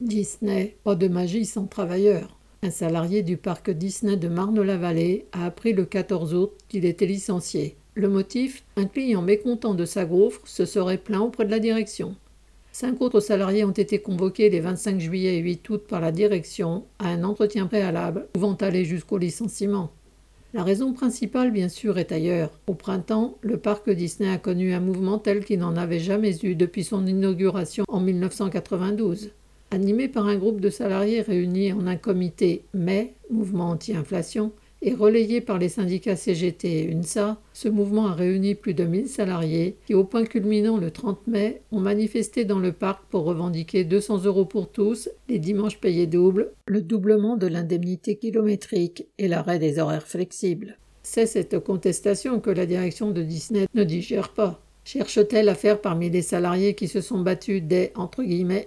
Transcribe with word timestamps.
Disney, 0.00 0.76
pas 0.82 0.94
de 0.94 1.08
magie 1.08 1.44
sans 1.44 1.66
travailleurs. 1.66 2.38
Un 2.62 2.70
salarié 2.70 3.22
du 3.22 3.36
parc 3.36 3.70
Disney 3.70 4.16
de 4.16 4.28
Marne-la-Vallée 4.28 5.26
a 5.32 5.44
appris 5.44 5.74
le 5.74 5.84
14 5.84 6.32
août 6.34 6.52
qu'il 6.68 6.86
était 6.86 7.04
licencié. 7.04 7.76
Le 7.94 8.08
motif 8.08 8.64
Un 8.76 8.86
client 8.86 9.20
mécontent 9.20 9.74
de 9.74 9.84
sa 9.84 10.06
gaufre 10.06 10.40
se 10.46 10.64
serait 10.64 10.96
plaint 10.96 11.20
auprès 11.20 11.44
de 11.44 11.50
la 11.50 11.58
direction. 11.58 12.16
Cinq 12.72 13.02
autres 13.02 13.20
salariés 13.20 13.64
ont 13.64 13.72
été 13.72 13.98
convoqués 13.98 14.48
les 14.48 14.60
25 14.60 15.00
juillet 15.00 15.36
et 15.36 15.40
8 15.40 15.68
août 15.68 15.82
par 15.86 16.00
la 16.00 16.12
direction 16.12 16.84
à 16.98 17.08
un 17.08 17.22
entretien 17.22 17.66
préalable 17.66 18.26
pouvant 18.32 18.54
aller 18.54 18.86
jusqu'au 18.86 19.18
licenciement. 19.18 19.90
La 20.54 20.64
raison 20.64 20.94
principale, 20.94 21.50
bien 21.50 21.68
sûr, 21.68 21.98
est 21.98 22.10
ailleurs. 22.10 22.58
Au 22.66 22.74
printemps, 22.74 23.36
le 23.42 23.58
parc 23.58 23.90
Disney 23.90 24.30
a 24.30 24.38
connu 24.38 24.72
un 24.72 24.80
mouvement 24.80 25.18
tel 25.18 25.44
qu'il 25.44 25.58
n'en 25.58 25.76
avait 25.76 26.00
jamais 26.00 26.38
eu 26.42 26.54
depuis 26.54 26.84
son 26.84 27.06
inauguration 27.06 27.84
en 27.86 28.00
1992. 28.00 29.30
Animé 29.72 30.08
par 30.08 30.26
un 30.26 30.36
groupe 30.36 30.60
de 30.60 30.68
salariés 30.68 31.20
réunis 31.20 31.72
en 31.72 31.86
un 31.86 31.96
comité 31.96 32.64
mai, 32.74 33.14
mouvement 33.30 33.70
anti-inflation, 33.70 34.50
et 34.82 34.94
relayé 34.94 35.40
par 35.40 35.58
les 35.58 35.68
syndicats 35.68 36.16
CGT 36.16 36.68
et 36.68 36.90
UNSA, 36.90 37.40
ce 37.52 37.68
mouvement 37.68 38.06
a 38.06 38.14
réuni 38.14 38.56
plus 38.56 38.74
de 38.74 38.84
1000 38.84 39.08
salariés 39.08 39.76
qui, 39.86 39.94
au 39.94 40.02
point 40.04 40.24
culminant 40.24 40.76
le 40.76 40.90
30 40.90 41.26
mai, 41.28 41.62
ont 41.70 41.80
manifesté 41.80 42.44
dans 42.44 42.58
le 42.58 42.72
parc 42.72 43.04
pour 43.10 43.24
revendiquer 43.24 43.84
200 43.84 44.24
euros 44.24 44.46
pour 44.46 44.72
tous, 44.72 45.08
les 45.28 45.38
dimanches 45.38 45.78
payés 45.78 46.06
double, 46.06 46.50
le 46.66 46.80
doublement 46.80 47.36
de 47.36 47.46
l'indemnité 47.46 48.16
kilométrique 48.16 49.06
et 49.18 49.28
l'arrêt 49.28 49.58
des 49.58 49.78
horaires 49.78 50.08
flexibles. 50.08 50.78
C'est 51.02 51.26
cette 51.26 51.58
contestation 51.60 52.40
que 52.40 52.50
la 52.50 52.66
direction 52.66 53.10
de 53.10 53.22
Disney 53.22 53.66
ne 53.74 53.84
digère 53.84 54.30
pas. 54.30 54.60
Cherche-t-elle 54.84 55.48
à 55.48 55.54
faire 55.54 55.80
parmi 55.80 56.10
les 56.10 56.22
salariés 56.22 56.74
qui 56.74 56.88
se 56.88 57.00
sont 57.00 57.20
battus 57.20 57.62
des 57.62 57.92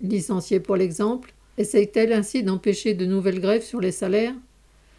licenciés 0.00 0.60
pour 0.60 0.76
l'exemple? 0.76 1.32
Essaye-t-elle 1.58 2.12
ainsi 2.12 2.42
d'empêcher 2.42 2.94
de 2.94 3.04
nouvelles 3.04 3.40
grèves 3.40 3.64
sur 3.64 3.80
les 3.80 3.92
salaires? 3.92 4.34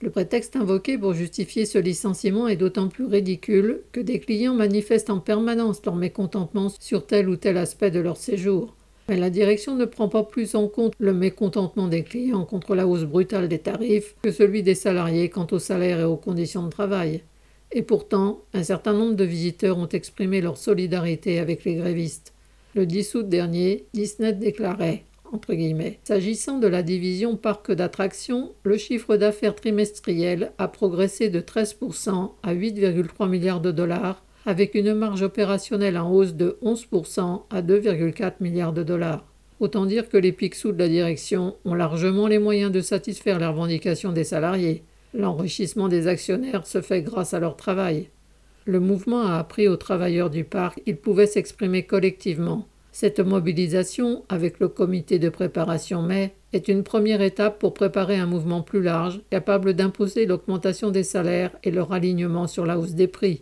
Le 0.01 0.09
prétexte 0.09 0.55
invoqué 0.55 0.97
pour 0.97 1.13
justifier 1.13 1.65
ce 1.65 1.77
licenciement 1.77 2.47
est 2.47 2.55
d'autant 2.55 2.87
plus 2.87 3.05
ridicule 3.05 3.81
que 3.91 3.99
des 3.99 4.19
clients 4.19 4.53
manifestent 4.53 5.09
en 5.09 5.19
permanence 5.19 5.81
leur 5.85 5.95
mécontentement 5.95 6.71
sur 6.79 7.05
tel 7.05 7.27
ou 7.27 7.35
tel 7.35 7.57
aspect 7.57 7.91
de 7.91 7.99
leur 7.99 8.15
séjour. 8.15 8.75
Mais 9.09 9.17
la 9.17 9.29
direction 9.29 9.75
ne 9.75 9.85
prend 9.85 10.07
pas 10.07 10.23
plus 10.23 10.55
en 10.55 10.67
compte 10.67 10.93
le 10.99 11.13
mécontentement 11.13 11.87
des 11.87 12.03
clients 12.03 12.45
contre 12.45 12.75
la 12.75 12.87
hausse 12.87 13.03
brutale 13.03 13.49
des 13.49 13.59
tarifs 13.59 14.15
que 14.21 14.31
celui 14.31 14.63
des 14.63 14.75
salariés 14.75 15.29
quant 15.29 15.47
aux 15.51 15.59
salaires 15.59 15.99
et 15.99 16.05
aux 16.05 16.15
conditions 16.15 16.63
de 16.63 16.69
travail. 16.69 17.23
Et 17.71 17.83
pourtant, 17.83 18.41
un 18.53 18.63
certain 18.63 18.93
nombre 18.93 19.15
de 19.15 19.23
visiteurs 19.23 19.77
ont 19.77 19.89
exprimé 19.89 20.41
leur 20.41 20.57
solidarité 20.57 21.39
avec 21.39 21.63
les 21.65 21.75
grévistes. 21.75 22.33
Le 22.75 22.85
10 22.85 23.15
août 23.15 23.29
dernier, 23.29 23.85
Disney 23.93 24.33
déclarait 24.33 25.03
entre 25.31 25.53
guillemets. 25.53 25.99
S'agissant 26.03 26.59
de 26.59 26.67
la 26.67 26.83
division 26.83 27.35
parc 27.35 27.71
d'attractions, 27.71 28.51
le 28.63 28.77
chiffre 28.77 29.17
d'affaires 29.17 29.55
trimestriel 29.55 30.51
a 30.57 30.67
progressé 30.67 31.29
de 31.29 31.39
13% 31.39 32.31
à 32.43 32.53
8,3 32.53 33.29
milliards 33.29 33.61
de 33.61 33.71
dollars, 33.71 34.23
avec 34.45 34.75
une 34.75 34.93
marge 34.93 35.21
opérationnelle 35.21 35.97
en 35.97 36.11
hausse 36.11 36.33
de 36.33 36.57
11% 36.63 37.43
à 37.49 37.61
2,4 37.61 38.33
milliards 38.39 38.73
de 38.73 38.83
dollars. 38.83 39.25
Autant 39.59 39.85
dire 39.85 40.07
que 40.07 40.17
les 40.17 40.31
Picsou 40.31 40.71
de 40.71 40.79
la 40.79 40.87
direction 40.87 41.55
ont 41.65 41.73
largement 41.73 42.27
les 42.27 42.39
moyens 42.39 42.71
de 42.71 42.79
satisfaire 42.79 43.39
les 43.39 43.45
revendications 43.45 44.13
des 44.13 44.23
salariés. 44.23 44.83
L'enrichissement 45.13 45.87
des 45.87 46.07
actionnaires 46.07 46.67
se 46.67 46.81
fait 46.81 47.01
grâce 47.01 47.33
à 47.33 47.39
leur 47.39 47.55
travail. 47.55 48.09
Le 48.65 48.79
mouvement 48.79 49.21
a 49.21 49.39
appris 49.39 49.67
aux 49.67 49.77
travailleurs 49.77 50.29
du 50.29 50.43
parc 50.43 50.83
qu'ils 50.83 50.97
pouvaient 50.97 51.25
s'exprimer 51.25 51.83
collectivement. 51.83 52.67
Cette 52.91 53.19
mobilisation, 53.19 54.23
avec 54.29 54.59
le 54.59 54.67
comité 54.67 55.17
de 55.17 55.29
préparation 55.29 56.03
mai, 56.03 56.35
est 56.53 56.67
une 56.67 56.83
première 56.83 57.21
étape 57.21 57.57
pour 57.57 57.73
préparer 57.73 58.17
un 58.17 58.27
mouvement 58.27 58.61
plus 58.61 58.81
large, 58.81 59.21
capable 59.31 59.73
d'imposer 59.73 60.25
l'augmentation 60.25 60.91
des 60.91 61.03
salaires 61.03 61.51
et 61.63 61.71
leur 61.71 61.91
alignement 61.91 62.45
sur 62.45 62.65
la 62.65 62.77
hausse 62.77 62.93
des 62.93 63.07
prix. 63.07 63.41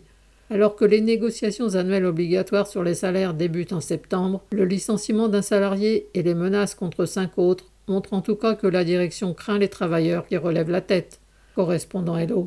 Alors 0.50 0.76
que 0.76 0.86
les 0.86 1.02
négociations 1.02 1.74
annuelles 1.74 2.06
obligatoires 2.06 2.66
sur 2.66 2.82
les 2.82 2.94
salaires 2.94 3.34
débutent 3.34 3.74
en 3.74 3.80
septembre, 3.80 4.42
le 4.52 4.64
licenciement 4.64 5.28
d'un 5.28 5.42
salarié 5.42 6.08
et 6.14 6.22
les 6.22 6.34
menaces 6.34 6.74
contre 6.74 7.04
cinq 7.04 7.36
autres 7.36 7.66
montrent 7.86 8.14
en 8.14 8.22
tout 8.22 8.36
cas 8.36 8.54
que 8.54 8.66
la 8.66 8.84
direction 8.84 9.34
craint 9.34 9.58
les 9.58 9.68
travailleurs 9.68 10.26
qui 10.26 10.38
relèvent 10.38 10.70
la 10.70 10.80
tête 10.80 11.20
correspondant 11.58 12.30
Hello. 12.30 12.46